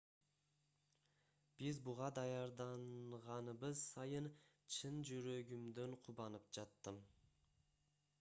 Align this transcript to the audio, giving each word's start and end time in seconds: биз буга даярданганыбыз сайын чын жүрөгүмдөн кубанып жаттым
биз 1.57 1.81
буга 1.87 2.07
даярданганыбыз 2.19 3.83
сайын 3.89 4.31
чын 4.79 4.97
жүрөгүмдөн 5.11 5.95
кубанып 6.09 6.49
жаттым 6.59 6.99